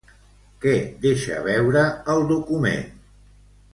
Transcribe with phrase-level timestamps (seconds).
[0.63, 0.71] Què
[1.03, 1.83] deixa veure
[2.15, 2.91] el document?